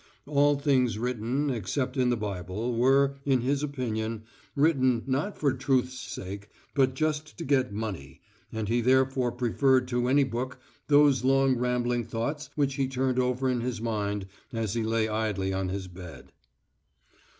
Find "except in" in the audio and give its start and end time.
1.51-2.09